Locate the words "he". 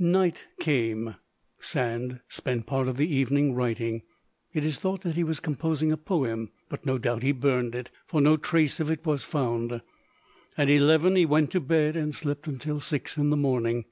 5.14-5.22, 7.22-7.30, 11.14-11.24